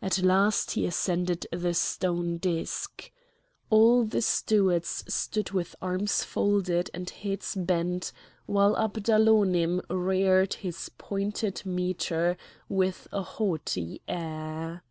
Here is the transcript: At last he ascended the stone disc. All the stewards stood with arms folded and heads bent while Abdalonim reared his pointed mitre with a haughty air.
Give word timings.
At 0.00 0.22
last 0.22 0.70
he 0.70 0.86
ascended 0.86 1.46
the 1.52 1.74
stone 1.74 2.38
disc. 2.38 3.10
All 3.68 4.06
the 4.06 4.22
stewards 4.22 5.04
stood 5.06 5.50
with 5.50 5.76
arms 5.82 6.24
folded 6.24 6.88
and 6.94 7.10
heads 7.10 7.56
bent 7.56 8.10
while 8.46 8.74
Abdalonim 8.74 9.82
reared 9.90 10.54
his 10.54 10.90
pointed 10.96 11.66
mitre 11.66 12.38
with 12.70 13.06
a 13.12 13.20
haughty 13.20 14.00
air. 14.08 14.82